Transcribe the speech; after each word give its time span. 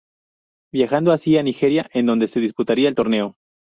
Viajando 0.73 1.11
así 1.11 1.37
a 1.37 1.43
Nigeria 1.43 1.87
en 1.93 2.07
donde 2.07 2.27
se 2.27 2.39
disputaría 2.39 2.89
el 2.89 2.95
torneo. 2.95 3.35